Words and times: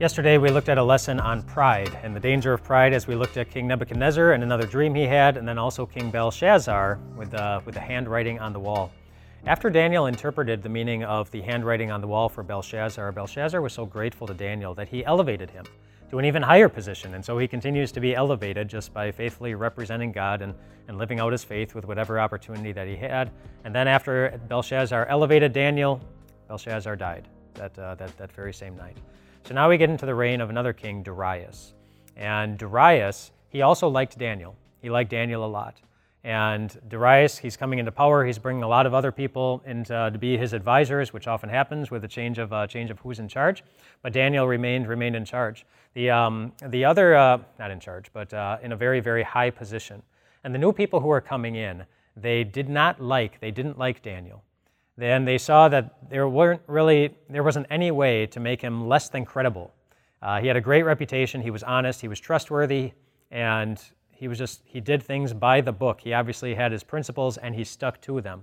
Yesterday, 0.00 0.38
we 0.38 0.48
looked 0.50 0.68
at 0.68 0.78
a 0.78 0.82
lesson 0.82 1.18
on 1.18 1.42
pride 1.42 1.98
and 2.04 2.14
the 2.14 2.20
danger 2.20 2.52
of 2.52 2.62
pride 2.62 2.92
as 2.92 3.08
we 3.08 3.16
looked 3.16 3.36
at 3.36 3.50
King 3.50 3.66
Nebuchadnezzar 3.66 4.30
and 4.30 4.44
another 4.44 4.64
dream 4.64 4.94
he 4.94 5.02
had, 5.02 5.36
and 5.36 5.46
then 5.48 5.58
also 5.58 5.84
King 5.86 6.12
Belshazzar 6.12 7.00
with, 7.16 7.34
uh, 7.34 7.60
with 7.64 7.74
the 7.74 7.80
handwriting 7.80 8.38
on 8.38 8.52
the 8.52 8.60
wall. 8.60 8.92
After 9.44 9.68
Daniel 9.68 10.06
interpreted 10.06 10.62
the 10.62 10.68
meaning 10.68 11.02
of 11.02 11.28
the 11.32 11.42
handwriting 11.42 11.90
on 11.90 12.00
the 12.00 12.06
wall 12.06 12.28
for 12.28 12.44
Belshazzar, 12.44 13.10
Belshazzar 13.10 13.60
was 13.60 13.72
so 13.72 13.84
grateful 13.86 14.28
to 14.28 14.34
Daniel 14.34 14.72
that 14.74 14.88
he 14.88 15.04
elevated 15.04 15.50
him 15.50 15.64
to 16.10 16.20
an 16.20 16.24
even 16.24 16.44
higher 16.44 16.68
position. 16.68 17.14
And 17.14 17.24
so 17.24 17.36
he 17.36 17.48
continues 17.48 17.90
to 17.90 17.98
be 17.98 18.14
elevated 18.14 18.68
just 18.68 18.94
by 18.94 19.10
faithfully 19.10 19.56
representing 19.56 20.12
God 20.12 20.42
and, 20.42 20.54
and 20.86 20.96
living 20.96 21.18
out 21.18 21.32
his 21.32 21.42
faith 21.42 21.74
with 21.74 21.86
whatever 21.86 22.20
opportunity 22.20 22.70
that 22.70 22.86
he 22.86 22.94
had. 22.94 23.32
And 23.64 23.74
then 23.74 23.88
after 23.88 24.40
Belshazzar 24.46 25.06
elevated 25.06 25.52
Daniel, 25.52 26.00
Belshazzar 26.46 26.94
died 26.94 27.26
that, 27.54 27.76
uh, 27.76 27.96
that, 27.96 28.16
that 28.16 28.30
very 28.30 28.54
same 28.54 28.76
night. 28.76 28.96
So 29.48 29.54
now 29.54 29.70
we 29.70 29.78
get 29.78 29.88
into 29.88 30.04
the 30.04 30.14
reign 30.14 30.42
of 30.42 30.50
another 30.50 30.74
king, 30.74 31.02
Darius. 31.02 31.72
And 32.18 32.58
Darius, 32.58 33.30
he 33.48 33.62
also 33.62 33.88
liked 33.88 34.18
Daniel. 34.18 34.54
He 34.82 34.90
liked 34.90 35.08
Daniel 35.08 35.42
a 35.42 35.48
lot. 35.48 35.80
And 36.22 36.78
Darius, 36.86 37.38
he's 37.38 37.56
coming 37.56 37.78
into 37.78 37.90
power. 37.90 38.26
He's 38.26 38.38
bringing 38.38 38.62
a 38.62 38.68
lot 38.68 38.84
of 38.84 38.92
other 38.92 39.10
people 39.10 39.62
into, 39.64 39.96
uh, 39.96 40.10
to 40.10 40.18
be 40.18 40.36
his 40.36 40.52
advisors, 40.52 41.14
which 41.14 41.26
often 41.26 41.48
happens 41.48 41.90
with 41.90 42.04
a 42.04 42.08
change 42.08 42.36
of 42.36 42.52
uh, 42.52 42.66
change 42.66 42.90
of 42.90 42.98
who's 42.98 43.20
in 43.20 43.26
charge. 43.26 43.64
But 44.02 44.12
Daniel 44.12 44.46
remained 44.46 44.86
remained 44.86 45.16
in 45.16 45.24
charge. 45.24 45.64
The 45.94 46.10
um, 46.10 46.52
the 46.66 46.84
other 46.84 47.16
uh, 47.16 47.38
not 47.58 47.70
in 47.70 47.80
charge, 47.80 48.12
but 48.12 48.34
uh, 48.34 48.58
in 48.62 48.72
a 48.72 48.76
very 48.76 49.00
very 49.00 49.22
high 49.22 49.48
position. 49.48 50.02
And 50.44 50.54
the 50.54 50.58
new 50.58 50.74
people 50.74 51.00
who 51.00 51.08
are 51.08 51.22
coming 51.22 51.54
in, 51.54 51.86
they 52.14 52.44
did 52.44 52.68
not 52.68 53.00
like 53.00 53.40
they 53.40 53.50
didn't 53.50 53.78
like 53.78 54.02
Daniel 54.02 54.44
then 54.98 55.24
they 55.24 55.38
saw 55.38 55.68
that 55.68 56.10
there 56.10 56.28
weren't 56.28 56.60
really 56.66 57.16
there 57.30 57.44
wasn't 57.44 57.66
any 57.70 57.92
way 57.92 58.26
to 58.26 58.40
make 58.40 58.60
him 58.60 58.88
less 58.88 59.08
than 59.08 59.24
credible. 59.24 59.72
Uh, 60.20 60.40
he 60.40 60.48
had 60.48 60.56
a 60.56 60.60
great 60.60 60.82
reputation. 60.82 61.40
He 61.40 61.52
was 61.52 61.62
honest. 61.62 62.00
He 62.00 62.08
was 62.08 62.18
trustworthy, 62.18 62.92
and 63.30 63.80
he 64.10 64.26
was 64.26 64.38
just 64.38 64.62
he 64.64 64.80
did 64.80 65.00
things 65.00 65.32
by 65.32 65.60
the 65.60 65.72
book. 65.72 66.00
He 66.00 66.12
obviously 66.12 66.52
had 66.52 66.72
his 66.72 66.82
principles, 66.82 67.36
and 67.36 67.54
he 67.54 67.62
stuck 67.62 68.00
to 68.02 68.20
them. 68.20 68.42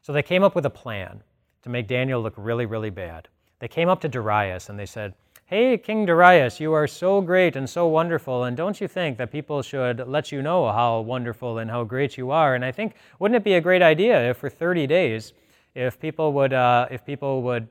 So 0.00 0.14
they 0.14 0.22
came 0.22 0.42
up 0.42 0.54
with 0.54 0.64
a 0.64 0.70
plan 0.70 1.22
to 1.62 1.68
make 1.68 1.86
Daniel 1.86 2.22
look 2.22 2.34
really, 2.38 2.64
really 2.64 2.90
bad. 2.90 3.28
They 3.58 3.68
came 3.68 3.88
up 3.88 4.00
to 4.00 4.08
Darius 4.08 4.68
and 4.68 4.78
they 4.78 4.86
said, 4.86 5.14
Hey, 5.44 5.76
King 5.76 6.06
Darius, 6.06 6.58
you 6.58 6.72
are 6.72 6.86
so 6.86 7.20
great 7.20 7.54
and 7.54 7.68
so 7.68 7.86
wonderful, 7.86 8.44
and 8.44 8.56
don't 8.56 8.80
you 8.80 8.88
think 8.88 9.18
that 9.18 9.30
people 9.30 9.60
should 9.60 10.08
let 10.08 10.32
you 10.32 10.40
know 10.40 10.72
how 10.72 11.00
wonderful 11.00 11.58
and 11.58 11.70
how 11.70 11.84
great 11.84 12.16
you 12.16 12.30
are? 12.30 12.54
And 12.54 12.64
I 12.64 12.72
think, 12.72 12.94
wouldn't 13.18 13.36
it 13.36 13.44
be 13.44 13.52
a 13.52 13.60
great 13.60 13.82
idea 13.82 14.30
if 14.30 14.38
for 14.38 14.48
30 14.48 14.86
days 14.86 15.34
if 15.74 15.98
people 15.98 16.32
would, 16.34 16.52
uh, 16.52 16.86
if 16.90 17.04
people 17.04 17.42
would, 17.42 17.68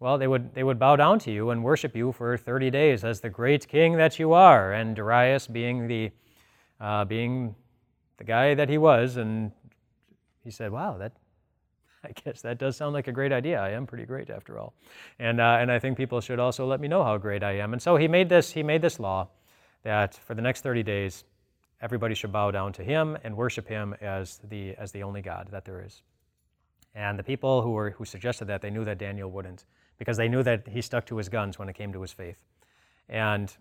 well, 0.00 0.18
they 0.18 0.26
would, 0.26 0.54
they 0.54 0.62
would 0.62 0.78
bow 0.78 0.96
down 0.96 1.18
to 1.20 1.30
you 1.30 1.50
and 1.50 1.64
worship 1.64 1.96
you 1.96 2.12
for 2.12 2.36
30 2.36 2.70
days 2.70 3.04
as 3.04 3.20
the 3.20 3.30
great 3.30 3.66
king 3.66 3.96
that 3.96 4.18
you 4.18 4.32
are. 4.32 4.72
And 4.72 4.94
Darius, 4.94 5.46
being 5.46 5.88
the, 5.88 6.10
uh, 6.80 7.04
being 7.04 7.54
the 8.18 8.24
guy 8.24 8.54
that 8.54 8.68
he 8.68 8.78
was, 8.78 9.16
and 9.16 9.52
he 10.44 10.50
said, 10.50 10.70
"Wow, 10.70 10.98
that, 10.98 11.12
I 12.04 12.10
guess 12.12 12.42
that 12.42 12.58
does 12.58 12.76
sound 12.76 12.92
like 12.92 13.08
a 13.08 13.12
great 13.12 13.32
idea. 13.32 13.60
I 13.60 13.70
am 13.70 13.86
pretty 13.86 14.04
great 14.04 14.28
after 14.28 14.58
all, 14.58 14.74
and 15.18 15.40
uh, 15.40 15.58
and 15.60 15.72
I 15.72 15.78
think 15.78 15.96
people 15.96 16.20
should 16.20 16.38
also 16.38 16.66
let 16.66 16.80
me 16.80 16.88
know 16.88 17.02
how 17.02 17.16
great 17.16 17.42
I 17.42 17.52
am." 17.58 17.72
And 17.72 17.80
so 17.80 17.96
he 17.96 18.08
made 18.08 18.28
this, 18.28 18.52
he 18.52 18.62
made 18.62 18.82
this 18.82 19.00
law 19.00 19.28
that 19.84 20.14
for 20.14 20.34
the 20.34 20.42
next 20.42 20.62
30 20.62 20.82
days, 20.82 21.24
everybody 21.80 22.14
should 22.14 22.32
bow 22.32 22.50
down 22.50 22.72
to 22.74 22.82
him 22.82 23.16
and 23.24 23.36
worship 23.36 23.68
him 23.68 23.94
as 24.00 24.40
the 24.48 24.74
as 24.76 24.92
the 24.92 25.02
only 25.02 25.22
God 25.22 25.48
that 25.52 25.64
there 25.64 25.82
is. 25.84 26.02
And 26.98 27.16
the 27.16 27.22
people 27.22 27.62
who, 27.62 27.70
were, 27.70 27.90
who 27.90 28.04
suggested 28.04 28.46
that, 28.46 28.60
they 28.60 28.70
knew 28.70 28.84
that 28.84 28.98
Daniel 28.98 29.30
wouldn't, 29.30 29.66
because 29.98 30.16
they 30.16 30.28
knew 30.28 30.42
that 30.42 30.66
he 30.66 30.82
stuck 30.82 31.06
to 31.06 31.16
his 31.16 31.28
guns 31.28 31.56
when 31.56 31.68
it 31.68 31.74
came 31.74 31.92
to 31.92 32.02
his 32.02 32.10
faith. 32.10 32.42
And, 33.08 33.56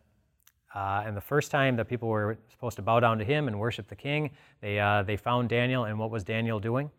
uh, 0.73 1.03
and 1.05 1.15
the 1.15 1.21
first 1.21 1.51
time 1.51 1.75
that 1.75 1.87
people 1.87 2.09
were 2.09 2.39
supposed 2.49 2.77
to 2.77 2.81
bow 2.81 2.99
down 2.99 3.19
to 3.19 3.23
him 3.23 3.47
and 3.47 3.59
worship 3.59 3.87
the 3.89 3.95
king, 3.95 4.31
they, 4.59 4.79
uh, 4.79 5.03
they 5.03 5.17
found 5.17 5.49
Daniel, 5.49 5.83
and 5.83 5.99
what 5.99 6.09
was 6.09 6.23
Daniel 6.23 6.59
doing? 6.59 6.89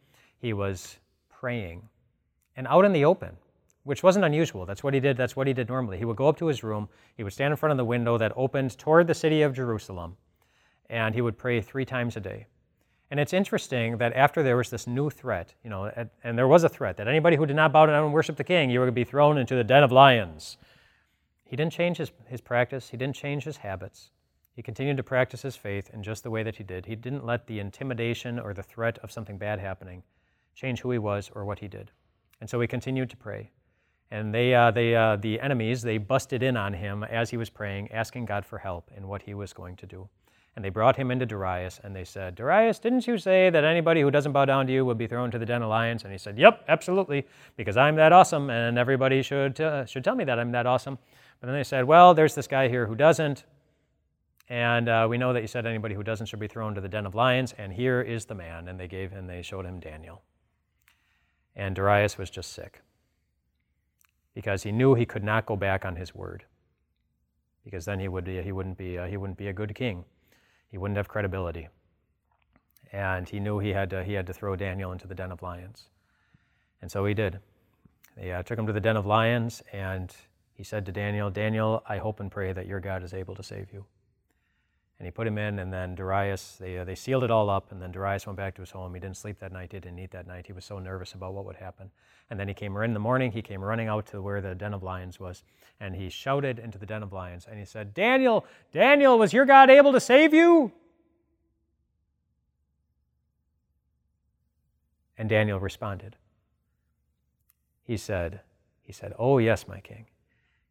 He 0.40 0.52
was 0.52 0.98
praying. 1.28 1.82
And 2.54 2.68
out 2.68 2.84
in 2.84 2.92
the 2.92 3.04
open, 3.04 3.36
which 3.82 4.04
wasn't 4.04 4.24
unusual. 4.24 4.64
That's 4.64 4.84
what 4.84 4.94
he 4.94 5.00
did. 5.00 5.16
That's 5.16 5.34
what 5.34 5.48
he 5.48 5.52
did 5.52 5.68
normally. 5.68 5.98
He 5.98 6.04
would 6.04 6.16
go 6.16 6.28
up 6.28 6.36
to 6.36 6.46
his 6.46 6.62
room, 6.62 6.88
he 7.16 7.24
would 7.24 7.32
stand 7.32 7.50
in 7.50 7.56
front 7.56 7.72
of 7.72 7.78
the 7.78 7.84
window 7.84 8.16
that 8.16 8.32
opened 8.36 8.78
toward 8.78 9.08
the 9.08 9.14
city 9.14 9.42
of 9.42 9.54
Jerusalem, 9.54 10.16
and 10.88 11.16
he 11.16 11.20
would 11.20 11.36
pray 11.36 11.60
three 11.60 11.84
times 11.84 12.16
a 12.16 12.20
day. 12.20 12.46
And 13.10 13.18
it's 13.18 13.32
interesting 13.32 13.96
that 13.98 14.12
after 14.12 14.42
there 14.42 14.56
was 14.56 14.68
this 14.68 14.86
new 14.86 15.08
threat, 15.08 15.54
you 15.64 15.70
know, 15.70 15.90
and 16.22 16.36
there 16.36 16.48
was 16.48 16.64
a 16.64 16.68
threat 16.68 16.98
that 16.98 17.08
anybody 17.08 17.36
who 17.36 17.46
did 17.46 17.56
not 17.56 17.72
bow 17.72 17.86
down 17.86 18.04
and 18.04 18.12
worship 18.12 18.36
the 18.36 18.44
king, 18.44 18.68
you 18.68 18.80
were 18.80 18.86
going 18.86 18.94
to 18.94 19.00
be 19.00 19.04
thrown 19.04 19.38
into 19.38 19.54
the 19.54 19.64
den 19.64 19.82
of 19.82 19.90
lions. 19.90 20.58
He 21.44 21.56
didn't 21.56 21.72
change 21.72 21.96
his, 21.96 22.12
his 22.26 22.42
practice, 22.42 22.90
he 22.90 22.98
didn't 22.98 23.16
change 23.16 23.44
his 23.44 23.58
habits. 23.58 24.10
He 24.52 24.62
continued 24.62 24.98
to 24.98 25.02
practice 25.02 25.42
his 25.42 25.56
faith 25.56 25.88
in 25.94 26.02
just 26.02 26.22
the 26.22 26.30
way 26.30 26.42
that 26.42 26.56
he 26.56 26.64
did. 26.64 26.84
He 26.84 26.96
didn't 26.96 27.24
let 27.24 27.46
the 27.46 27.60
intimidation 27.60 28.38
or 28.38 28.52
the 28.52 28.62
threat 28.62 28.98
of 28.98 29.12
something 29.12 29.38
bad 29.38 29.60
happening 29.60 30.02
change 30.54 30.80
who 30.80 30.90
he 30.90 30.98
was 30.98 31.30
or 31.34 31.44
what 31.44 31.60
he 31.60 31.68
did. 31.68 31.92
And 32.40 32.50
so 32.50 32.60
he 32.60 32.66
continued 32.66 33.08
to 33.10 33.16
pray. 33.16 33.50
And 34.10 34.34
they, 34.34 34.54
uh, 34.54 34.70
they, 34.70 34.94
uh, 34.96 35.16
the 35.16 35.40
enemies, 35.40 35.82
they 35.82 35.98
busted 35.98 36.42
in 36.42 36.56
on 36.56 36.74
him 36.74 37.04
as 37.04 37.30
he 37.30 37.36
was 37.36 37.50
praying, 37.50 37.92
asking 37.92 38.24
God 38.24 38.44
for 38.44 38.58
help 38.58 38.90
in 38.96 39.06
what 39.06 39.22
he 39.22 39.34
was 39.34 39.52
going 39.52 39.76
to 39.76 39.86
do. 39.86 40.08
And 40.58 40.64
they 40.64 40.70
brought 40.70 40.96
him 40.96 41.12
into 41.12 41.24
Darius, 41.24 41.78
and 41.84 41.94
they 41.94 42.02
said, 42.02 42.34
Darius, 42.34 42.80
didn't 42.80 43.06
you 43.06 43.16
say 43.16 43.48
that 43.48 43.62
anybody 43.62 44.00
who 44.00 44.10
doesn't 44.10 44.32
bow 44.32 44.44
down 44.44 44.66
to 44.66 44.72
you 44.72 44.84
would 44.84 44.98
be 44.98 45.06
thrown 45.06 45.30
to 45.30 45.38
the 45.38 45.46
den 45.46 45.62
of 45.62 45.68
lions? 45.68 46.02
And 46.02 46.10
he 46.10 46.18
said, 46.18 46.36
Yep, 46.36 46.64
absolutely, 46.66 47.28
because 47.56 47.76
I'm 47.76 47.94
that 47.94 48.12
awesome, 48.12 48.50
and 48.50 48.76
everybody 48.76 49.22
should, 49.22 49.56
should 49.86 50.02
tell 50.02 50.16
me 50.16 50.24
that 50.24 50.36
I'm 50.36 50.50
that 50.50 50.66
awesome. 50.66 50.98
But 51.38 51.46
then 51.46 51.54
they 51.54 51.62
said, 51.62 51.84
Well, 51.84 52.12
there's 52.12 52.34
this 52.34 52.48
guy 52.48 52.68
here 52.68 52.88
who 52.88 52.96
doesn't, 52.96 53.44
and 54.48 54.88
uh, 54.88 55.06
we 55.08 55.16
know 55.16 55.32
that 55.32 55.42
you 55.42 55.46
said 55.46 55.64
anybody 55.64 55.94
who 55.94 56.02
doesn't 56.02 56.26
should 56.26 56.40
be 56.40 56.48
thrown 56.48 56.74
to 56.74 56.80
the 56.80 56.88
den 56.88 57.06
of 57.06 57.14
lions, 57.14 57.54
and 57.56 57.72
here 57.72 58.00
is 58.00 58.24
the 58.24 58.34
man. 58.34 58.66
And 58.66 58.80
they 58.80 58.88
gave 58.88 59.12
him, 59.12 59.28
they 59.28 59.42
showed 59.42 59.64
him 59.64 59.78
Daniel. 59.78 60.22
And 61.54 61.76
Darius 61.76 62.18
was 62.18 62.30
just 62.30 62.52
sick 62.52 62.82
because 64.34 64.64
he 64.64 64.72
knew 64.72 64.96
he 64.96 65.06
could 65.06 65.22
not 65.22 65.46
go 65.46 65.54
back 65.54 65.84
on 65.84 65.94
his 65.94 66.16
word 66.16 66.46
because 67.64 67.84
then 67.84 68.00
he, 68.00 68.08
would 68.08 68.24
be, 68.24 68.42
he, 68.42 68.50
wouldn't, 68.50 68.76
be, 68.76 68.98
uh, 68.98 69.06
he 69.06 69.16
wouldn't 69.16 69.38
be 69.38 69.46
a 69.46 69.52
good 69.52 69.72
king 69.76 70.04
he 70.70 70.78
wouldn't 70.78 70.96
have 70.96 71.08
credibility. 71.08 71.68
And 72.92 73.28
he 73.28 73.40
knew 73.40 73.58
he 73.58 73.70
had 73.70 73.90
to, 73.90 74.04
he 74.04 74.14
had 74.14 74.26
to 74.26 74.32
throw 74.32 74.56
Daniel 74.56 74.92
into 74.92 75.06
the 75.06 75.14
den 75.14 75.32
of 75.32 75.42
lions. 75.42 75.88
And 76.80 76.90
so 76.90 77.04
he 77.04 77.14
did. 77.14 77.40
They 78.16 78.32
uh, 78.32 78.42
took 78.42 78.58
him 78.58 78.66
to 78.66 78.72
the 78.72 78.80
den 78.80 78.96
of 78.96 79.06
lions, 79.06 79.62
and 79.72 80.14
he 80.54 80.64
said 80.64 80.86
to 80.86 80.92
Daniel, 80.92 81.30
Daniel, 81.30 81.82
I 81.88 81.98
hope 81.98 82.20
and 82.20 82.30
pray 82.30 82.52
that 82.52 82.66
your 82.66 82.80
God 82.80 83.02
is 83.02 83.14
able 83.14 83.34
to 83.36 83.42
save 83.42 83.72
you. 83.72 83.84
And 84.98 85.06
he 85.06 85.12
put 85.12 85.28
him 85.28 85.38
in, 85.38 85.60
and 85.60 85.72
then 85.72 85.94
Darius, 85.94 86.56
they, 86.58 86.78
uh, 86.78 86.84
they 86.84 86.96
sealed 86.96 87.22
it 87.22 87.30
all 87.30 87.48
up, 87.48 87.70
and 87.70 87.80
then 87.80 87.92
Darius 87.92 88.26
went 88.26 88.36
back 88.36 88.56
to 88.56 88.62
his 88.62 88.72
home. 88.72 88.94
He 88.94 89.00
didn't 89.00 89.16
sleep 89.16 89.38
that 89.38 89.52
night, 89.52 89.70
he 89.70 89.78
didn't 89.78 90.00
eat 90.00 90.10
that 90.10 90.26
night. 90.26 90.46
He 90.46 90.52
was 90.52 90.64
so 90.64 90.80
nervous 90.80 91.12
about 91.12 91.34
what 91.34 91.44
would 91.44 91.56
happen. 91.56 91.90
And 92.30 92.38
then 92.38 92.48
he 92.48 92.54
came 92.54 92.76
in 92.78 92.94
the 92.94 93.00
morning, 93.00 93.30
he 93.30 93.40
came 93.40 93.62
running 93.62 93.86
out 93.86 94.06
to 94.08 94.20
where 94.20 94.40
the 94.40 94.56
den 94.56 94.74
of 94.74 94.82
lions 94.82 95.20
was, 95.20 95.44
and 95.78 95.94
he 95.94 96.10
shouted 96.10 96.58
into 96.58 96.78
the 96.78 96.86
den 96.86 97.04
of 97.04 97.12
lions, 97.12 97.46
and 97.48 97.60
he 97.60 97.64
said, 97.64 97.94
Daniel, 97.94 98.44
Daniel, 98.72 99.18
was 99.18 99.32
your 99.32 99.46
God 99.46 99.70
able 99.70 99.92
to 99.92 100.00
save 100.00 100.34
you? 100.34 100.72
And 105.16 105.28
Daniel 105.28 105.60
responded. 105.60 106.16
He 107.84 107.96
said, 107.96 108.40
he 108.82 108.92
said, 108.92 109.14
Oh, 109.18 109.38
yes, 109.38 109.68
my 109.68 109.80
king. 109.80 110.06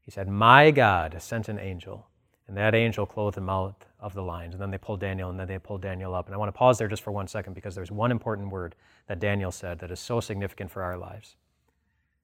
He 0.04 0.12
said, 0.12 0.28
My 0.28 0.72
God 0.72 1.18
sent 1.20 1.50
an 1.50 1.60
angel 1.60 2.08
and 2.48 2.56
that 2.56 2.74
angel 2.74 3.06
clothed 3.06 3.36
the 3.36 3.42
mouth 3.42 3.76
of 4.00 4.14
the 4.14 4.22
lions. 4.24 4.54
And 4.54 4.62
then 4.62 4.72
they 4.72 4.78
pulled 4.78 5.02
Daniel, 5.02 5.30
and 5.30 5.40
then 5.40 5.48
they 5.48 5.60
pulled 5.60 5.82
Daniel 5.82 6.16
up. 6.16 6.28
And 6.28 6.36
I 6.36 6.38
want 6.38 6.48
to 6.48 6.58
pause 6.58 6.78
there 6.78 6.88
just 6.88 7.04
for 7.04 7.12
one 7.12 7.28
second 7.28 7.54
because 7.54 7.76
there's 7.76 7.92
one 7.92 8.12
important 8.12 8.50
word 8.50 8.76
that 9.08 9.20
Daniel 9.20 9.52
said 9.52 9.80
that 9.80 9.92
is 9.92 10.00
so 10.00 10.20
significant 10.20 10.72
for 10.72 10.82
our 10.82 10.98
lives. 10.98 11.36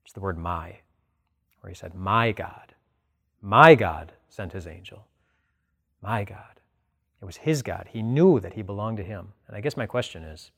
It's 0.06 0.14
the 0.14 0.22
word 0.22 0.38
my, 0.38 0.80
where 1.62 1.70
he 1.70 1.76
said, 1.76 1.94
My 1.94 2.32
God, 2.32 2.74
my 3.42 3.76
God 3.76 4.14
sent 4.30 4.54
his 4.54 4.68
angel. 4.68 5.08
My 6.02 6.24
God. 6.24 6.60
It 7.22 7.26
was 7.26 7.38
his 7.38 7.62
God. 7.62 7.88
He 7.92 8.02
knew 8.02 8.40
that 8.40 8.54
he 8.54 8.62
belonged 8.62 8.98
to 8.98 9.04
him. 9.04 9.34
And 9.48 9.56
I 9.56 9.62
guess 9.62 9.78
my 9.78 9.86
question 9.86 10.24
is 10.24 10.52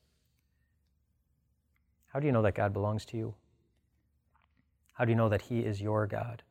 how 2.08 2.20
do 2.20 2.26
you 2.26 2.32
know 2.32 2.42
that 2.42 2.54
God 2.54 2.72
belongs 2.72 3.04
to 3.06 3.16
you? 3.16 3.34
How 4.94 5.04
do 5.04 5.10
you 5.10 5.16
know 5.16 5.28
that 5.28 5.42
he 5.42 5.60
is 5.60 5.82
your 5.82 6.06
God? 6.06 6.42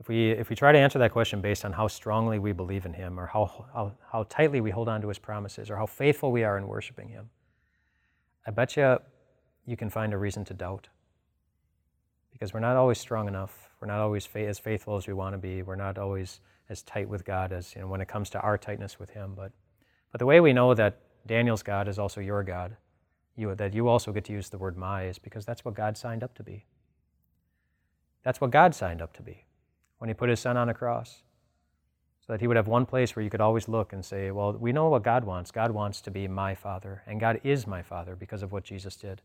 If 0.00 0.08
we, 0.08 0.30
if 0.30 0.48
we 0.48 0.56
try 0.56 0.72
to 0.72 0.78
answer 0.78 0.98
that 0.98 1.12
question 1.12 1.42
based 1.42 1.62
on 1.62 1.74
how 1.74 1.86
strongly 1.86 2.38
we 2.38 2.52
believe 2.52 2.86
in 2.86 2.94
Him, 2.94 3.20
or 3.20 3.26
how, 3.26 3.66
how, 3.74 3.92
how 4.10 4.22
tightly 4.30 4.62
we 4.62 4.70
hold 4.70 4.88
on 4.88 5.02
to 5.02 5.08
His 5.08 5.18
promises, 5.18 5.70
or 5.70 5.76
how 5.76 5.84
faithful 5.84 6.32
we 6.32 6.42
are 6.42 6.56
in 6.56 6.66
worshiping 6.66 7.10
Him, 7.10 7.28
I 8.46 8.50
bet 8.50 8.78
you 8.78 8.98
you 9.66 9.76
can 9.76 9.90
find 9.90 10.14
a 10.14 10.18
reason 10.18 10.42
to 10.46 10.54
doubt. 10.54 10.88
Because 12.32 12.54
we're 12.54 12.60
not 12.60 12.76
always 12.76 12.98
strong 12.98 13.28
enough. 13.28 13.68
We're 13.78 13.88
not 13.88 14.00
always 14.00 14.24
fa- 14.24 14.46
as 14.46 14.58
faithful 14.58 14.96
as 14.96 15.06
we 15.06 15.12
want 15.12 15.34
to 15.34 15.38
be. 15.38 15.62
We're 15.62 15.76
not 15.76 15.98
always 15.98 16.40
as 16.70 16.82
tight 16.82 17.06
with 17.06 17.26
God 17.26 17.52
as 17.52 17.74
you 17.74 17.82
know, 17.82 17.86
when 17.86 18.00
it 18.00 18.08
comes 18.08 18.30
to 18.30 18.40
our 18.40 18.56
tightness 18.56 18.98
with 18.98 19.10
Him. 19.10 19.34
But, 19.36 19.52
but 20.12 20.18
the 20.18 20.26
way 20.26 20.40
we 20.40 20.54
know 20.54 20.72
that 20.72 20.98
Daniel's 21.26 21.62
God 21.62 21.88
is 21.88 21.98
also 21.98 22.22
your 22.22 22.42
God, 22.42 22.74
you, 23.36 23.54
that 23.54 23.74
you 23.74 23.86
also 23.88 24.12
get 24.12 24.24
to 24.24 24.32
use 24.32 24.48
the 24.48 24.56
word 24.56 24.78
my, 24.78 25.04
is 25.04 25.18
because 25.18 25.44
that's 25.44 25.62
what 25.62 25.74
God 25.74 25.98
signed 25.98 26.22
up 26.22 26.34
to 26.36 26.42
be. 26.42 26.64
That's 28.22 28.40
what 28.40 28.50
God 28.50 28.74
signed 28.74 29.02
up 29.02 29.12
to 29.18 29.22
be. 29.22 29.44
When 30.00 30.08
he 30.08 30.14
put 30.14 30.30
his 30.30 30.40
son 30.40 30.56
on 30.56 30.68
a 30.68 30.74
cross. 30.74 31.22
So 32.26 32.32
that 32.32 32.40
he 32.40 32.46
would 32.46 32.56
have 32.56 32.66
one 32.66 32.86
place 32.86 33.14
where 33.14 33.22
you 33.22 33.30
could 33.30 33.40
always 33.40 33.68
look 33.68 33.92
and 33.92 34.04
say, 34.04 34.30
Well, 34.30 34.52
we 34.54 34.72
know 34.72 34.88
what 34.88 35.04
God 35.04 35.24
wants. 35.24 35.50
God 35.50 35.70
wants 35.70 36.00
to 36.02 36.10
be 36.10 36.26
my 36.26 36.54
father, 36.54 37.02
and 37.06 37.20
God 37.20 37.40
is 37.44 37.66
my 37.66 37.82
father 37.82 38.16
because 38.16 38.42
of 38.42 38.50
what 38.50 38.64
Jesus 38.64 38.96
did. 38.96 39.20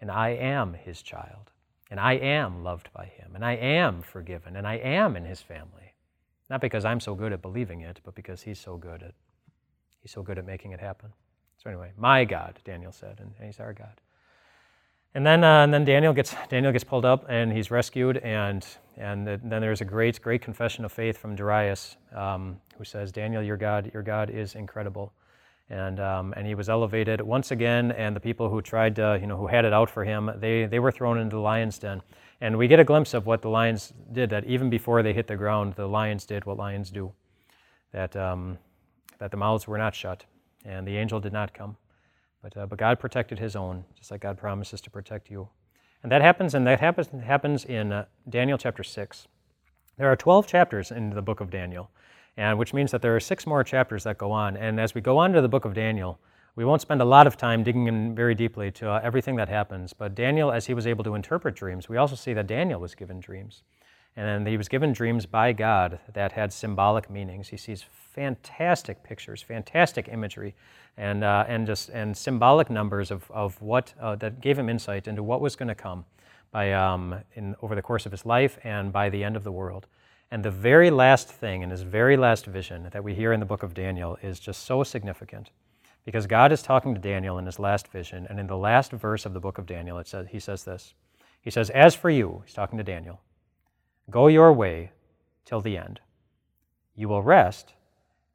And 0.00 0.10
I 0.10 0.30
am 0.30 0.74
his 0.74 1.02
child, 1.02 1.50
and 1.90 1.98
I 1.98 2.12
am 2.14 2.62
loved 2.62 2.90
by 2.92 3.06
him, 3.06 3.32
and 3.34 3.44
I 3.44 3.52
am 3.52 4.00
forgiven, 4.02 4.56
and 4.56 4.66
I 4.66 4.74
am 4.74 5.16
in 5.16 5.24
his 5.24 5.42
family. 5.42 5.94
Not 6.48 6.60
because 6.60 6.84
I'm 6.84 7.00
so 7.00 7.14
good 7.14 7.32
at 7.32 7.42
believing 7.42 7.80
it, 7.80 8.00
but 8.04 8.14
because 8.14 8.42
he's 8.42 8.60
so 8.60 8.76
good 8.76 9.02
at 9.02 9.14
he's 10.00 10.12
so 10.12 10.22
good 10.22 10.38
at 10.38 10.46
making 10.46 10.70
it 10.70 10.80
happen. 10.80 11.12
So 11.56 11.68
anyway, 11.68 11.90
my 11.96 12.24
God, 12.24 12.60
Daniel 12.64 12.92
said, 12.92 13.18
and 13.18 13.32
he's 13.44 13.58
our 13.58 13.72
God. 13.72 14.00
And 15.16 15.24
then, 15.24 15.44
uh, 15.44 15.64
and 15.64 15.72
then 15.72 15.86
Daniel 15.86 16.12
gets 16.12 16.34
Daniel 16.50 16.72
gets 16.72 16.84
pulled 16.84 17.06
up 17.06 17.24
and 17.30 17.50
he's 17.50 17.70
rescued, 17.70 18.18
and 18.18 18.66
and 18.98 19.26
then 19.26 19.62
there's 19.62 19.80
a 19.80 19.84
great 19.86 20.20
great 20.20 20.42
confession 20.42 20.84
of 20.84 20.92
faith 20.92 21.16
from 21.16 21.34
Darius, 21.34 21.96
um, 22.14 22.60
who 22.76 22.84
says, 22.84 23.12
"Daniel, 23.12 23.42
your 23.42 23.56
God, 23.56 23.90
your 23.94 24.02
God 24.02 24.28
is 24.28 24.54
incredible," 24.54 25.14
and 25.70 26.00
um, 26.00 26.34
and 26.36 26.46
he 26.46 26.54
was 26.54 26.68
elevated 26.68 27.22
once 27.22 27.50
again. 27.50 27.92
And 27.92 28.14
the 28.14 28.20
people 28.20 28.50
who 28.50 28.60
tried 28.60 28.94
to, 28.96 29.18
you 29.18 29.26
know, 29.26 29.38
who 29.38 29.46
had 29.46 29.64
it 29.64 29.72
out 29.72 29.88
for 29.88 30.04
him, 30.04 30.30
they 30.36 30.66
they 30.66 30.80
were 30.80 30.92
thrown 30.92 31.16
into 31.16 31.36
the 31.36 31.40
lion's 31.40 31.78
den. 31.78 32.02
And 32.42 32.58
we 32.58 32.68
get 32.68 32.78
a 32.78 32.84
glimpse 32.84 33.14
of 33.14 33.24
what 33.24 33.40
the 33.40 33.48
lions 33.48 33.94
did. 34.12 34.28
That 34.28 34.44
even 34.44 34.68
before 34.68 35.02
they 35.02 35.14
hit 35.14 35.28
the 35.28 35.36
ground, 35.36 35.76
the 35.76 35.86
lions 35.86 36.26
did 36.26 36.44
what 36.44 36.58
lions 36.58 36.90
do. 36.90 37.10
That 37.90 38.14
um, 38.16 38.58
that 39.16 39.30
the 39.30 39.38
mouths 39.38 39.66
were 39.66 39.78
not 39.78 39.94
shut, 39.94 40.26
and 40.66 40.86
the 40.86 40.98
angel 40.98 41.20
did 41.20 41.32
not 41.32 41.54
come. 41.54 41.78
But, 42.46 42.56
uh, 42.56 42.66
but 42.66 42.78
God 42.78 43.00
protected 43.00 43.40
his 43.40 43.56
own, 43.56 43.84
just 43.98 44.12
like 44.12 44.20
God 44.20 44.38
promises 44.38 44.80
to 44.82 44.90
protect 44.90 45.32
you. 45.32 45.48
And 46.04 46.12
that 46.12 46.22
happens, 46.22 46.54
and 46.54 46.64
that 46.68 46.78
happens, 46.78 47.08
happens 47.24 47.64
in 47.64 47.90
uh, 47.90 48.04
Daniel 48.28 48.56
chapter 48.56 48.84
6. 48.84 49.26
There 49.98 50.12
are 50.12 50.14
12 50.14 50.46
chapters 50.46 50.92
in 50.92 51.10
the 51.10 51.22
book 51.22 51.40
of 51.40 51.50
Daniel, 51.50 51.90
and 52.36 52.56
which 52.56 52.72
means 52.72 52.92
that 52.92 53.02
there 53.02 53.16
are 53.16 53.20
six 53.20 53.48
more 53.48 53.64
chapters 53.64 54.04
that 54.04 54.16
go 54.16 54.30
on. 54.30 54.56
And 54.56 54.78
as 54.78 54.94
we 54.94 55.00
go 55.00 55.18
on 55.18 55.32
to 55.32 55.40
the 55.40 55.48
book 55.48 55.64
of 55.64 55.74
Daniel, 55.74 56.20
we 56.54 56.64
won't 56.64 56.82
spend 56.82 57.02
a 57.02 57.04
lot 57.04 57.26
of 57.26 57.36
time 57.36 57.64
digging 57.64 57.88
in 57.88 58.14
very 58.14 58.36
deeply 58.36 58.70
to 58.72 58.90
uh, 58.90 59.00
everything 59.02 59.34
that 59.36 59.48
happens. 59.48 59.92
But 59.92 60.14
Daniel, 60.14 60.52
as 60.52 60.66
he 60.66 60.74
was 60.74 60.86
able 60.86 61.02
to 61.02 61.16
interpret 61.16 61.56
dreams, 61.56 61.88
we 61.88 61.96
also 61.96 62.14
see 62.14 62.32
that 62.34 62.46
Daniel 62.46 62.80
was 62.80 62.94
given 62.94 63.18
dreams. 63.18 63.64
And 64.16 64.48
he 64.48 64.56
was 64.56 64.68
given 64.68 64.92
dreams 64.92 65.26
by 65.26 65.52
God 65.52 65.98
that 66.14 66.32
had 66.32 66.52
symbolic 66.52 67.10
meanings. 67.10 67.48
He 67.48 67.58
sees 67.58 67.84
fantastic 68.14 69.02
pictures, 69.02 69.42
fantastic 69.42 70.08
imagery, 70.08 70.54
and, 70.96 71.22
uh, 71.22 71.44
and 71.46 71.66
just 71.66 71.90
and 71.90 72.16
symbolic 72.16 72.70
numbers 72.70 73.10
of, 73.10 73.30
of 73.30 73.60
what 73.60 73.92
uh, 74.00 74.16
that 74.16 74.40
gave 74.40 74.58
him 74.58 74.70
insight 74.70 75.06
into 75.06 75.22
what 75.22 75.42
was 75.42 75.54
going 75.54 75.68
to 75.68 75.74
come 75.74 76.06
by 76.50 76.72
um, 76.72 77.14
in, 77.34 77.54
over 77.60 77.74
the 77.74 77.82
course 77.82 78.06
of 78.06 78.12
his 78.12 78.24
life 78.24 78.58
and 78.64 78.90
by 78.90 79.10
the 79.10 79.22
end 79.22 79.36
of 79.36 79.44
the 79.44 79.52
world. 79.52 79.86
And 80.30 80.42
the 80.42 80.50
very 80.50 80.90
last 80.90 81.28
thing 81.28 81.62
in 81.62 81.70
his 81.70 81.82
very 81.82 82.16
last 82.16 82.46
vision 82.46 82.88
that 82.92 83.04
we 83.04 83.14
hear 83.14 83.32
in 83.32 83.40
the 83.40 83.46
book 83.46 83.62
of 83.62 83.74
Daniel 83.74 84.16
is 84.22 84.40
just 84.40 84.64
so 84.64 84.82
significant 84.82 85.50
because 86.06 86.26
God 86.26 86.52
is 86.52 86.62
talking 86.62 86.94
to 86.94 87.00
Daniel 87.00 87.38
in 87.38 87.46
his 87.46 87.58
last 87.58 87.88
vision. 87.88 88.26
And 88.30 88.40
in 88.40 88.46
the 88.46 88.56
last 88.56 88.92
verse 88.92 89.26
of 89.26 89.34
the 89.34 89.40
book 89.40 89.58
of 89.58 89.66
Daniel, 89.66 89.98
it 89.98 90.08
says, 90.08 90.28
he 90.30 90.40
says 90.40 90.64
this 90.64 90.94
He 91.42 91.50
says, 91.50 91.68
As 91.70 91.94
for 91.94 92.08
you, 92.08 92.42
he's 92.46 92.54
talking 92.54 92.78
to 92.78 92.84
Daniel, 92.84 93.20
go 94.10 94.26
your 94.26 94.52
way 94.52 94.92
till 95.44 95.60
the 95.60 95.76
end. 95.76 96.00
You 96.94 97.08
will 97.08 97.22
rest 97.22 97.74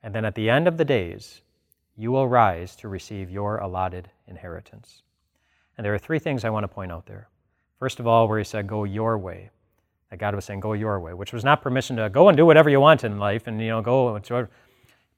and 0.03 0.15
then 0.15 0.25
at 0.25 0.35
the 0.35 0.49
end 0.49 0.67
of 0.67 0.77
the 0.77 0.85
days, 0.85 1.41
you 1.95 2.11
will 2.11 2.27
rise 2.27 2.75
to 2.77 2.87
receive 2.87 3.29
your 3.29 3.57
allotted 3.57 4.09
inheritance. 4.27 5.03
And 5.77 5.85
there 5.85 5.93
are 5.93 5.99
three 5.99 6.19
things 6.19 6.43
I 6.43 6.49
want 6.49 6.63
to 6.63 6.67
point 6.67 6.91
out 6.91 7.05
there. 7.05 7.29
First 7.77 7.99
of 7.99 8.07
all, 8.07 8.27
where 8.27 8.37
he 8.37 8.43
said, 8.43 8.67
Go 8.67 8.83
your 8.83 9.17
way. 9.17 9.49
That 10.09 10.19
God 10.19 10.35
was 10.35 10.45
saying, 10.45 10.59
Go 10.59 10.73
your 10.73 10.99
way, 10.99 11.13
which 11.13 11.33
was 11.33 11.43
not 11.43 11.61
permission 11.61 11.97
to 11.97 12.09
go 12.09 12.29
and 12.29 12.37
do 12.37 12.45
whatever 12.45 12.69
you 12.69 12.79
want 12.79 13.03
in 13.03 13.19
life 13.19 13.47
and, 13.47 13.61
you 13.61 13.69
know, 13.69 13.81
go, 13.81 14.19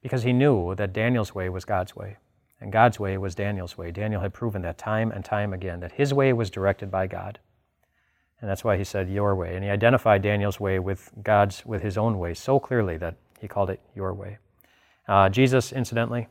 because 0.02 0.22
he 0.22 0.32
knew 0.32 0.74
that 0.74 0.92
Daniel's 0.92 1.34
way 1.34 1.48
was 1.48 1.64
God's 1.64 1.96
way. 1.96 2.18
And 2.60 2.72
God's 2.72 3.00
way 3.00 3.18
was 3.18 3.34
Daniel's 3.34 3.76
way. 3.76 3.90
Daniel 3.90 4.20
had 4.20 4.32
proven 4.32 4.62
that 4.62 4.78
time 4.78 5.10
and 5.10 5.24
time 5.24 5.52
again, 5.52 5.80
that 5.80 5.92
his 5.92 6.14
way 6.14 6.32
was 6.32 6.50
directed 6.50 6.90
by 6.90 7.06
God. 7.06 7.38
And 8.40 8.50
that's 8.50 8.64
why 8.64 8.76
he 8.76 8.84
said, 8.84 9.08
Your 9.08 9.34
way. 9.34 9.54
And 9.54 9.64
he 9.64 9.70
identified 9.70 10.22
Daniel's 10.22 10.60
way 10.60 10.78
with 10.78 11.10
God's, 11.22 11.64
with 11.64 11.82
his 11.82 11.96
own 11.96 12.18
way 12.18 12.34
so 12.34 12.58
clearly 12.58 12.96
that 12.98 13.16
he 13.40 13.48
called 13.48 13.70
it 13.70 13.80
Your 13.94 14.12
way. 14.12 14.38
Uh, 15.08 15.28
Jesus, 15.28 15.72
incidentally, 15.72 16.28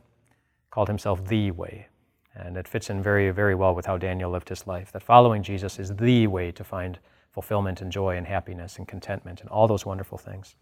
called 0.71 0.87
himself 0.87 1.25
the 1.25 1.51
way. 1.51 1.87
And 2.35 2.57
it 2.57 2.67
fits 2.67 2.89
in 2.89 3.03
very, 3.03 3.29
very 3.29 3.53
well 3.53 3.75
with 3.75 3.85
how 3.85 3.97
Daniel 3.97 4.31
lived 4.31 4.49
his 4.49 4.65
life. 4.65 4.91
That 4.91 5.03
following 5.03 5.43
Jesus 5.43 5.77
is 5.77 5.95
the 5.95 6.27
way 6.27 6.51
to 6.51 6.63
find 6.63 6.97
fulfillment 7.31 7.81
and 7.81 7.91
joy 7.91 8.17
and 8.17 8.25
happiness 8.25 8.77
and 8.77 8.87
contentment 8.87 9.41
and 9.41 9.49
all 9.49 9.67
those 9.67 9.85
wonderful 9.85 10.17
things. 10.17 10.55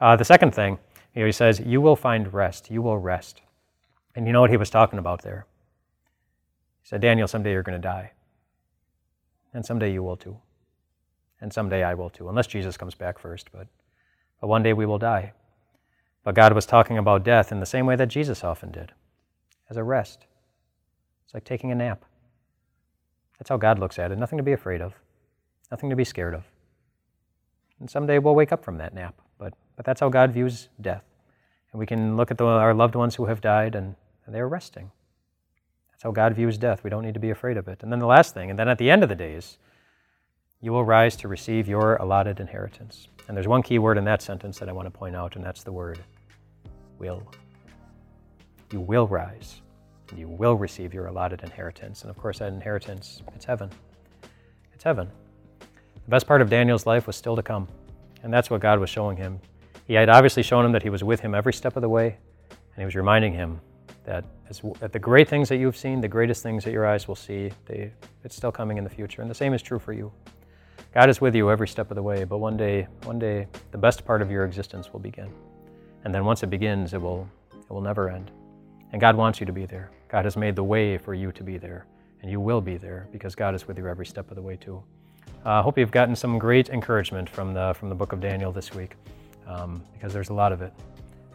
Uh, 0.00 0.16
the 0.16 0.24
second 0.24 0.54
thing, 0.54 0.78
you 1.14 1.20
know, 1.20 1.26
he 1.26 1.32
says, 1.32 1.60
You 1.60 1.80
will 1.80 1.96
find 1.96 2.32
rest. 2.32 2.70
You 2.70 2.82
will 2.82 2.98
rest. 2.98 3.42
And 4.14 4.26
you 4.26 4.32
know 4.32 4.40
what 4.40 4.50
he 4.50 4.56
was 4.56 4.70
talking 4.70 4.98
about 4.98 5.22
there? 5.22 5.46
He 6.82 6.88
said, 6.88 7.00
Daniel, 7.00 7.28
someday 7.28 7.52
you're 7.52 7.62
going 7.62 7.80
to 7.80 7.88
die. 7.88 8.12
And 9.52 9.64
someday 9.64 9.92
you 9.92 10.02
will 10.02 10.16
too. 10.16 10.38
And 11.40 11.52
someday 11.52 11.82
I 11.82 11.94
will 11.94 12.10
too, 12.10 12.28
unless 12.28 12.46
Jesus 12.46 12.76
comes 12.76 12.94
back 12.94 13.18
first. 13.18 13.50
But, 13.52 13.68
but 14.40 14.48
one 14.48 14.62
day 14.62 14.72
we 14.72 14.86
will 14.86 14.98
die. 14.98 15.32
But 16.24 16.34
God 16.34 16.52
was 16.52 16.66
talking 16.66 16.98
about 16.98 17.24
death 17.24 17.52
in 17.52 17.60
the 17.60 17.66
same 17.66 17.86
way 17.86 17.96
that 17.96 18.06
Jesus 18.06 18.44
often 18.44 18.70
did 18.70 18.92
as 19.70 19.76
a 19.76 19.84
rest. 19.84 20.26
It's 21.24 21.34
like 21.34 21.44
taking 21.44 21.70
a 21.70 21.74
nap. 21.74 22.04
That's 23.38 23.48
how 23.48 23.56
God 23.56 23.78
looks 23.78 23.98
at 23.98 24.10
it. 24.10 24.18
Nothing 24.18 24.38
to 24.38 24.42
be 24.42 24.52
afraid 24.52 24.80
of, 24.80 24.94
nothing 25.70 25.90
to 25.90 25.96
be 25.96 26.04
scared 26.04 26.34
of. 26.34 26.44
And 27.80 27.88
someday 27.88 28.18
we'll 28.18 28.34
wake 28.34 28.52
up 28.52 28.64
from 28.64 28.78
that 28.78 28.94
nap. 28.94 29.14
But, 29.38 29.54
but 29.76 29.86
that's 29.86 30.00
how 30.00 30.08
God 30.08 30.32
views 30.32 30.68
death. 30.80 31.04
And 31.72 31.78
we 31.78 31.86
can 31.86 32.16
look 32.16 32.30
at 32.30 32.38
the, 32.38 32.44
our 32.44 32.74
loved 32.74 32.94
ones 32.94 33.14
who 33.14 33.26
have 33.26 33.40
died 33.40 33.74
and, 33.74 33.94
and 34.26 34.34
they're 34.34 34.48
resting. 34.48 34.90
That's 35.92 36.02
how 36.02 36.10
God 36.10 36.34
views 36.34 36.58
death. 36.58 36.82
We 36.82 36.90
don't 36.90 37.04
need 37.04 37.14
to 37.14 37.20
be 37.20 37.30
afraid 37.30 37.56
of 37.56 37.68
it. 37.68 37.82
And 37.82 37.92
then 37.92 37.98
the 37.98 38.06
last 38.06 38.34
thing, 38.34 38.50
and 38.50 38.58
then 38.58 38.68
at 38.68 38.78
the 38.78 38.90
end 38.90 39.02
of 39.02 39.08
the 39.08 39.14
days, 39.14 39.58
you 40.60 40.72
will 40.72 40.84
rise 40.84 41.14
to 41.16 41.28
receive 41.28 41.68
your 41.68 41.96
allotted 41.96 42.40
inheritance. 42.40 43.08
And 43.28 43.36
there's 43.36 43.46
one 43.46 43.62
key 43.62 43.78
word 43.78 43.96
in 43.96 44.04
that 44.04 44.22
sentence 44.22 44.58
that 44.58 44.68
I 44.68 44.72
want 44.72 44.86
to 44.86 44.90
point 44.90 45.14
out, 45.14 45.36
and 45.36 45.44
that's 45.44 45.62
the 45.62 45.70
word 45.70 46.00
will. 46.98 47.22
You 48.72 48.80
will 48.80 49.06
rise. 49.06 49.62
You 50.16 50.28
will 50.28 50.56
receive 50.56 50.92
your 50.92 51.06
allotted 51.06 51.42
inheritance. 51.42 52.02
And 52.02 52.10
of 52.10 52.16
course, 52.16 52.40
that 52.40 52.52
inheritance, 52.52 53.22
it's 53.36 53.44
heaven. 53.44 53.70
It's 54.74 54.82
heaven. 54.82 55.08
The 55.60 56.10
best 56.10 56.26
part 56.26 56.42
of 56.42 56.50
Daniel's 56.50 56.86
life 56.86 57.06
was 57.06 57.14
still 57.14 57.36
to 57.36 57.42
come. 57.42 57.68
And 58.24 58.32
that's 58.32 58.50
what 58.50 58.60
God 58.60 58.80
was 58.80 58.90
showing 58.90 59.16
him. 59.16 59.38
He 59.86 59.94
had 59.94 60.08
obviously 60.08 60.42
shown 60.42 60.64
him 60.64 60.72
that 60.72 60.82
he 60.82 60.90
was 60.90 61.04
with 61.04 61.20
him 61.20 61.34
every 61.34 61.52
step 61.52 61.76
of 61.76 61.82
the 61.82 61.88
way. 61.88 62.16
And 62.50 62.78
he 62.78 62.84
was 62.84 62.96
reminding 62.96 63.32
him 63.32 63.60
that, 64.04 64.24
as, 64.48 64.60
that 64.80 64.92
the 64.92 64.98
great 64.98 65.28
things 65.28 65.48
that 65.50 65.58
you've 65.58 65.76
seen, 65.76 66.00
the 66.00 66.08
greatest 66.08 66.42
things 66.42 66.64
that 66.64 66.72
your 66.72 66.86
eyes 66.86 67.06
will 67.06 67.14
see, 67.14 67.52
they, 67.66 67.92
it's 68.24 68.34
still 68.34 68.52
coming 68.52 68.76
in 68.78 68.84
the 68.84 68.90
future. 68.90 69.22
And 69.22 69.30
the 69.30 69.34
same 69.34 69.54
is 69.54 69.62
true 69.62 69.78
for 69.78 69.92
you. 69.92 70.10
God 70.94 71.10
is 71.10 71.20
with 71.20 71.34
you 71.34 71.50
every 71.50 71.68
step 71.68 71.90
of 71.90 71.94
the 71.94 72.02
way, 72.02 72.24
but 72.24 72.38
one 72.38 72.56
day, 72.56 72.86
one 73.04 73.18
day, 73.18 73.46
the 73.72 73.78
best 73.78 74.04
part 74.04 74.22
of 74.22 74.30
your 74.30 74.44
existence 74.44 74.92
will 74.92 75.00
begin. 75.00 75.30
And 76.04 76.14
then 76.14 76.24
once 76.24 76.42
it 76.42 76.50
begins, 76.50 76.94
it 76.94 77.00
will, 77.00 77.28
it 77.52 77.70
will 77.70 77.80
never 77.80 78.08
end. 78.08 78.30
And 78.92 79.00
God 79.00 79.16
wants 79.16 79.40
you 79.40 79.46
to 79.46 79.52
be 79.52 79.66
there. 79.66 79.90
God 80.08 80.24
has 80.24 80.36
made 80.36 80.56
the 80.56 80.64
way 80.64 80.96
for 80.96 81.14
you 81.14 81.32
to 81.32 81.42
be 81.42 81.58
there. 81.58 81.84
And 82.22 82.30
you 82.30 82.40
will 82.40 82.60
be 82.60 82.76
there 82.76 83.06
because 83.12 83.34
God 83.34 83.54
is 83.54 83.68
with 83.68 83.78
you 83.78 83.86
every 83.86 84.06
step 84.06 84.30
of 84.30 84.36
the 84.36 84.42
way, 84.42 84.56
too. 84.56 84.82
I 85.44 85.58
uh, 85.58 85.62
hope 85.62 85.78
you've 85.78 85.90
gotten 85.90 86.16
some 86.16 86.38
great 86.38 86.68
encouragement 86.70 87.28
from 87.28 87.54
the, 87.54 87.74
from 87.74 87.88
the 87.88 87.94
book 87.94 88.12
of 88.12 88.20
Daniel 88.20 88.50
this 88.50 88.74
week 88.74 88.96
um, 89.46 89.84
because 89.92 90.12
there's 90.12 90.30
a 90.30 90.34
lot 90.34 90.52
of 90.52 90.62
it. 90.62 90.72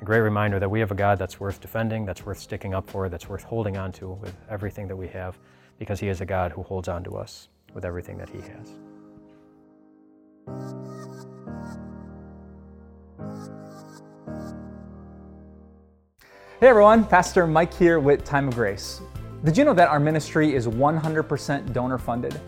A 0.01 0.05
great 0.05 0.19
reminder 0.19 0.59
that 0.59 0.69
we 0.69 0.79
have 0.79 0.91
a 0.91 0.95
God 0.95 1.17
that's 1.17 1.39
worth 1.39 1.61
defending, 1.61 2.05
that's 2.05 2.25
worth 2.25 2.39
sticking 2.39 2.73
up 2.73 2.89
for, 2.89 3.07
that's 3.07 3.29
worth 3.29 3.43
holding 3.43 3.77
on 3.77 3.91
to 3.93 4.09
with 4.09 4.35
everything 4.49 4.87
that 4.87 4.95
we 4.95 5.07
have 5.07 5.37
because 5.79 5.99
He 5.99 6.09
is 6.09 6.19
a 6.19 6.25
God 6.25 6.51
who 6.51 6.63
holds 6.63 6.87
on 6.87 7.03
to 7.05 7.15
us 7.15 7.47
with 7.73 7.85
everything 7.85 8.17
that 8.17 8.29
He 8.29 8.41
has. 8.41 8.71
Hey 16.63 16.69
everyone, 16.69 17.03
Pastor 17.03 17.45
Mike 17.45 17.73
here 17.73 17.99
with 17.99 18.23
Time 18.23 18.47
of 18.47 18.55
Grace. 18.55 19.01
Did 19.43 19.57
you 19.57 19.65
know 19.65 19.73
that 19.73 19.89
our 19.89 19.99
ministry 19.99 20.55
is 20.55 20.65
100% 20.65 21.73
donor 21.73 21.97
funded? 21.97 22.39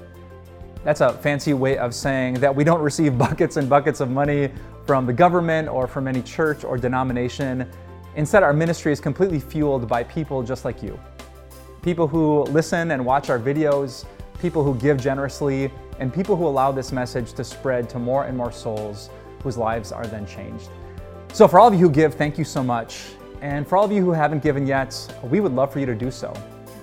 That's 0.85 1.01
a 1.01 1.11
fancy 1.11 1.53
way 1.53 1.77
of 1.77 1.93
saying 1.93 2.35
that 2.35 2.55
we 2.55 2.63
don't 2.63 2.81
receive 2.81 3.17
buckets 3.17 3.57
and 3.57 3.69
buckets 3.69 3.99
of 3.99 4.09
money 4.09 4.51
from 4.85 5.05
the 5.05 5.11
government 5.11 5.67
or 5.67 5.85
from 5.85 6.07
any 6.07 6.21
church 6.21 6.63
or 6.63 6.77
denomination. 6.77 7.69
Instead, 8.15 8.41
our 8.41 8.53
ministry 8.53 8.93
is 8.93 9.01
completely 9.01 9.41
fueled 9.41 9.85
by 9.85 10.01
people 10.01 10.41
just 10.43 10.63
like 10.63 10.81
you. 10.81 10.97
People 11.81 12.07
who 12.07 12.43
listen 12.43 12.91
and 12.91 13.05
watch 13.05 13.29
our 13.29 13.37
videos, 13.37 14.05
people 14.39 14.63
who 14.63 14.75
give 14.75 14.99
generously, 14.99 15.71
and 15.99 16.13
people 16.13 16.35
who 16.35 16.45
allow 16.45 16.71
this 16.71 16.91
message 16.91 17.33
to 17.33 17.43
spread 17.43 17.89
to 17.89 17.99
more 17.99 18.25
and 18.25 18.37
more 18.37 18.51
souls 18.51 19.09
whose 19.43 19.57
lives 19.57 19.91
are 19.91 20.05
then 20.07 20.25
changed. 20.25 20.69
So, 21.33 21.47
for 21.47 21.59
all 21.59 21.67
of 21.67 21.73
you 21.73 21.81
who 21.81 21.89
give, 21.89 22.13
thank 22.15 22.37
you 22.37 22.43
so 22.43 22.63
much. 22.63 23.03
And 23.41 23.67
for 23.67 23.77
all 23.77 23.85
of 23.85 23.91
you 23.91 24.03
who 24.03 24.11
haven't 24.11 24.41
given 24.41 24.65
yet, 24.65 24.95
we 25.23 25.39
would 25.39 25.53
love 25.53 25.71
for 25.71 25.79
you 25.79 25.85
to 25.85 25.95
do 25.95 26.09
so. 26.09 26.33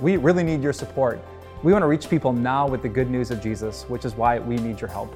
We 0.01 0.17
really 0.17 0.45
need 0.45 0.63
your 0.63 0.73
support. 0.73 1.21
We 1.63 1.73
want 1.73 1.83
to 1.83 1.87
reach 1.87 2.11
people 2.11 2.33
now 2.33 2.69
with 2.69 2.83
the 2.83 2.89
good 2.89 3.11
news 3.11 3.31
of 3.31 3.43
Jesus, 3.43 3.85
which 3.89 4.05
is 4.05 4.15
why 4.15 4.39
we 4.39 4.57
need 4.57 4.81
your 4.81 4.91
help. 4.91 5.15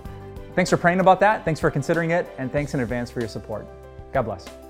Thanks 0.55 0.71
for 0.71 0.76
praying 0.76 1.00
about 1.00 1.21
that. 1.21 1.45
Thanks 1.45 1.61
for 1.61 1.71
considering 1.71 2.11
it. 2.12 2.26
And 2.38 2.50
thanks 2.50 2.75
in 2.75 2.81
advance 2.81 3.11
for 3.11 3.21
your 3.21 3.28
support. 3.28 3.66
God 4.12 4.23
bless. 4.23 4.65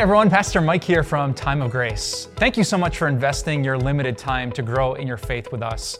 Everyone, 0.00 0.30
Pastor 0.30 0.62
Mike 0.62 0.82
here 0.82 1.02
from 1.02 1.34
Time 1.34 1.60
of 1.60 1.70
Grace. 1.70 2.26
Thank 2.36 2.56
you 2.56 2.64
so 2.64 2.78
much 2.78 2.96
for 2.96 3.06
investing 3.06 3.62
your 3.62 3.76
limited 3.76 4.16
time 4.16 4.50
to 4.52 4.62
grow 4.62 4.94
in 4.94 5.06
your 5.06 5.18
faith 5.18 5.52
with 5.52 5.60
us. 5.60 5.98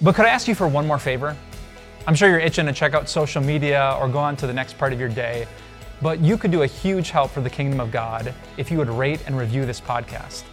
But 0.00 0.14
could 0.14 0.24
I 0.24 0.30
ask 0.30 0.48
you 0.48 0.54
for 0.54 0.66
one 0.66 0.86
more 0.86 0.98
favor? 0.98 1.36
I'm 2.06 2.14
sure 2.14 2.30
you're 2.30 2.38
itching 2.38 2.64
to 2.64 2.72
check 2.72 2.94
out 2.94 3.06
social 3.06 3.42
media 3.42 3.98
or 4.00 4.08
go 4.08 4.18
on 4.18 4.34
to 4.36 4.46
the 4.46 4.52
next 4.54 4.78
part 4.78 4.94
of 4.94 4.98
your 4.98 5.10
day, 5.10 5.46
but 6.00 6.20
you 6.20 6.38
could 6.38 6.52
do 6.52 6.62
a 6.62 6.66
huge 6.66 7.10
help 7.10 7.30
for 7.32 7.42
the 7.42 7.50
kingdom 7.50 7.80
of 7.80 7.92
God 7.92 8.32
if 8.56 8.70
you 8.70 8.78
would 8.78 8.88
rate 8.88 9.20
and 9.26 9.36
review 9.36 9.66
this 9.66 9.78
podcast. 9.78 10.44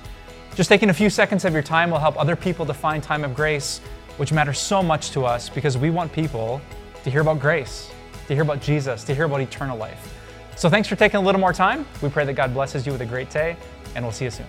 Just 0.56 0.68
taking 0.68 0.90
a 0.90 0.94
few 0.94 1.10
seconds 1.10 1.46
of 1.46 1.54
your 1.54 1.64
time 1.64 1.92
will 1.92 2.00
help 2.00 2.20
other 2.20 2.36
people 2.36 2.66
to 2.66 2.74
find 2.74 3.02
time 3.02 3.24
of 3.24 3.34
grace, 3.34 3.80
which 4.18 4.34
matters 4.34 4.60
so 4.60 4.84
much 4.84 5.12
to 5.12 5.24
us 5.24 5.48
because 5.48 5.78
we 5.78 5.92
want 5.92 6.12
people 6.12 6.60
to 7.06 7.10
hear 7.10 7.22
about 7.22 7.40
grace, 7.40 7.90
to 8.28 8.34
hear 8.34 8.44
about 8.44 8.62
Jesus, 8.62 9.06
to 9.06 9.16
hear 9.16 9.24
about 9.24 9.40
eternal 9.40 9.78
life. 9.78 10.14
So 10.62 10.70
thanks 10.70 10.88
for 10.88 10.96
taking 10.96 11.18
a 11.18 11.22
little 11.24 11.42
more 11.42 11.54
time. 11.54 11.88
We 12.04 12.10
pray 12.10 12.24
that 12.24 12.34
God 12.34 12.54
blesses 12.54 12.86
you 12.86 12.92
with 12.92 13.02
a 13.02 13.06
great 13.08 13.32
day, 13.32 13.58
and 13.96 14.06
we'll 14.06 14.12
see 14.12 14.26
you 14.26 14.30
soon. 14.30 14.46